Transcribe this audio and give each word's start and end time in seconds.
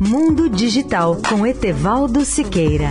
Mundo 0.00 0.48
Digital 0.48 1.20
com 1.28 1.46
Etevaldo 1.46 2.24
Siqueira. 2.24 2.90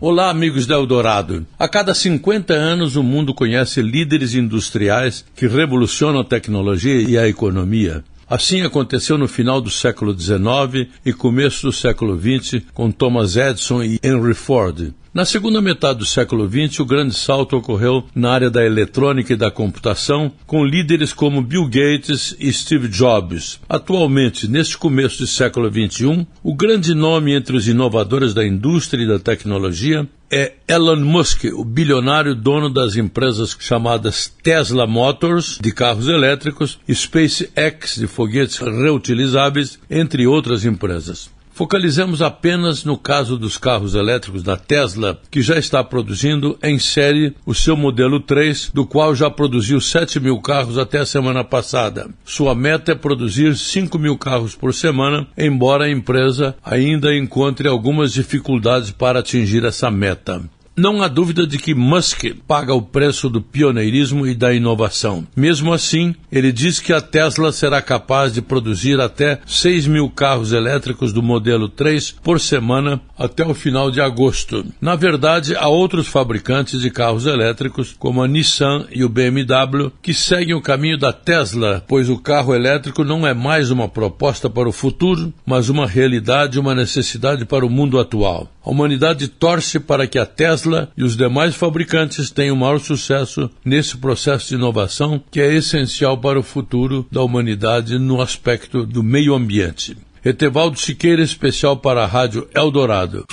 Olá, 0.00 0.30
amigos 0.30 0.66
da 0.66 0.74
Eldorado. 0.74 1.46
A 1.56 1.68
cada 1.68 1.94
50 1.94 2.52
anos, 2.52 2.96
o 2.96 3.04
mundo 3.04 3.32
conhece 3.32 3.80
líderes 3.80 4.34
industriais 4.34 5.24
que 5.36 5.46
revolucionam 5.46 6.20
a 6.20 6.24
tecnologia 6.24 7.00
e 7.00 7.16
a 7.16 7.28
economia. 7.28 8.02
Assim 8.28 8.62
aconteceu 8.62 9.16
no 9.16 9.28
final 9.28 9.60
do 9.60 9.70
século 9.70 10.18
XIX 10.18 10.88
e 11.06 11.12
começo 11.12 11.66
do 11.66 11.72
século 11.72 12.18
XX 12.18 12.62
com 12.74 12.90
Thomas 12.90 13.36
Edison 13.36 13.82
e 13.82 14.00
Henry 14.02 14.34
Ford. 14.34 14.92
Na 15.14 15.24
segunda 15.24 15.62
metade 15.62 16.00
do 16.00 16.04
século 16.04 16.50
XX, 16.50 16.80
o 16.80 16.84
grande 16.84 17.14
salto 17.14 17.56
ocorreu 17.56 18.04
na 18.16 18.32
área 18.32 18.50
da 18.50 18.66
eletrônica 18.66 19.32
e 19.32 19.36
da 19.36 19.48
computação, 19.48 20.32
com 20.44 20.64
líderes 20.64 21.12
como 21.12 21.40
Bill 21.40 21.66
Gates 21.66 22.34
e 22.40 22.52
Steve 22.52 22.88
Jobs. 22.88 23.60
Atualmente, 23.68 24.48
neste 24.48 24.76
começo 24.76 25.18
do 25.18 25.26
século 25.28 25.70
XXI, 25.70 26.26
o 26.42 26.52
grande 26.52 26.96
nome 26.96 27.32
entre 27.32 27.56
os 27.56 27.68
inovadores 27.68 28.34
da 28.34 28.44
indústria 28.44 29.04
e 29.04 29.06
da 29.06 29.20
tecnologia 29.20 30.04
é 30.28 30.54
Elon 30.66 30.96
Musk, 30.96 31.44
o 31.44 31.64
bilionário 31.64 32.34
dono 32.34 32.68
das 32.68 32.96
empresas 32.96 33.56
chamadas 33.60 34.26
Tesla 34.42 34.84
Motors, 34.84 35.60
de 35.62 35.70
carros 35.70 36.08
elétricos, 36.08 36.80
e 36.88 36.92
SpaceX, 36.92 37.94
de 37.94 38.08
foguetes 38.08 38.56
reutilizáveis, 38.56 39.78
entre 39.88 40.26
outras 40.26 40.64
empresas. 40.64 41.32
Focalizemos 41.54 42.20
apenas 42.20 42.84
no 42.84 42.98
caso 42.98 43.38
dos 43.38 43.56
carros 43.56 43.94
elétricos 43.94 44.42
da 44.42 44.56
Tesla, 44.56 45.20
que 45.30 45.40
já 45.40 45.56
está 45.56 45.84
produzindo 45.84 46.58
em 46.60 46.80
série 46.80 47.32
o 47.46 47.54
seu 47.54 47.76
modelo 47.76 48.18
3, 48.18 48.72
do 48.74 48.84
qual 48.84 49.14
já 49.14 49.30
produziu 49.30 49.80
7 49.80 50.18
mil 50.18 50.40
carros 50.40 50.78
até 50.78 50.98
a 50.98 51.06
semana 51.06 51.44
passada. 51.44 52.08
Sua 52.24 52.56
meta 52.56 52.90
é 52.90 52.96
produzir 52.96 53.56
5 53.56 53.96
mil 54.00 54.18
carros 54.18 54.56
por 54.56 54.74
semana, 54.74 55.28
embora 55.38 55.84
a 55.84 55.90
empresa 55.90 56.56
ainda 56.60 57.14
encontre 57.14 57.68
algumas 57.68 58.12
dificuldades 58.12 58.90
para 58.90 59.20
atingir 59.20 59.64
essa 59.64 59.88
meta. 59.92 60.42
Não 60.76 61.00
há 61.00 61.06
dúvida 61.06 61.46
de 61.46 61.56
que 61.56 61.72
Musk 61.72 62.24
paga 62.48 62.74
o 62.74 62.82
preço 62.82 63.30
do 63.30 63.40
pioneirismo 63.40 64.26
e 64.26 64.34
da 64.34 64.52
inovação. 64.52 65.24
Mesmo 65.36 65.72
assim, 65.72 66.16
ele 66.32 66.50
diz 66.50 66.80
que 66.80 66.92
a 66.92 67.00
Tesla 67.00 67.52
será 67.52 67.80
capaz 67.80 68.32
de 68.32 68.42
produzir 68.42 69.00
até 69.00 69.38
6 69.46 69.86
mil 69.86 70.10
carros 70.10 70.50
elétricos 70.50 71.12
do 71.12 71.22
modelo 71.22 71.68
3 71.68 72.16
por 72.20 72.40
semana 72.40 73.00
até 73.16 73.46
o 73.46 73.54
final 73.54 73.88
de 73.88 74.00
agosto. 74.00 74.66
Na 74.80 74.96
verdade, 74.96 75.54
há 75.54 75.68
outros 75.68 76.08
fabricantes 76.08 76.80
de 76.80 76.90
carros 76.90 77.24
elétricos, 77.24 77.94
como 77.96 78.20
a 78.20 78.26
Nissan 78.26 78.86
e 78.90 79.04
o 79.04 79.08
BMW, 79.08 79.92
que 80.02 80.12
seguem 80.12 80.56
o 80.56 80.60
caminho 80.60 80.98
da 80.98 81.12
Tesla, 81.12 81.84
pois 81.86 82.10
o 82.10 82.18
carro 82.18 82.52
elétrico 82.52 83.04
não 83.04 83.24
é 83.24 83.32
mais 83.32 83.70
uma 83.70 83.88
proposta 83.88 84.50
para 84.50 84.68
o 84.68 84.72
futuro, 84.72 85.32
mas 85.46 85.68
uma 85.68 85.86
realidade 85.86 86.56
e 86.56 86.60
uma 86.60 86.74
necessidade 86.74 87.44
para 87.44 87.64
o 87.64 87.70
mundo 87.70 88.00
atual. 88.00 88.48
A 88.64 88.70
humanidade 88.70 89.28
torce 89.28 89.78
para 89.78 90.06
que 90.06 90.18
a 90.18 90.24
Tesla 90.24 90.63
e 90.96 91.02
os 91.04 91.16
demais 91.16 91.54
fabricantes 91.54 92.30
tenham 92.30 92.56
maior 92.56 92.78
sucesso 92.80 93.50
nesse 93.64 93.96
processo 93.96 94.48
de 94.48 94.54
inovação 94.54 95.22
que 95.30 95.40
é 95.40 95.52
essencial 95.54 96.18
para 96.18 96.38
o 96.38 96.42
futuro 96.42 97.06
da 97.10 97.22
humanidade 97.22 97.98
no 97.98 98.20
aspecto 98.20 98.86
do 98.86 99.02
meio 99.02 99.34
ambiente. 99.34 99.96
Etevaldo 100.24 100.78
Siqueira, 100.78 101.22
especial 101.22 101.76
para 101.76 102.02
a 102.02 102.06
Rádio 102.06 102.48
Eldorado. 102.54 103.26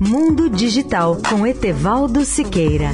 Mundo 0.00 0.50
Digital 0.50 1.18
com 1.28 1.46
Etevaldo 1.46 2.24
Siqueira. 2.24 2.90